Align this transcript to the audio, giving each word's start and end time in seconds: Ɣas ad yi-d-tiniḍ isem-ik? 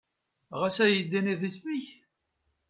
Ɣas 0.59 0.77
ad 0.83 0.89
yi-d-tiniḍ 0.93 1.41
isem-ik? 1.49 1.87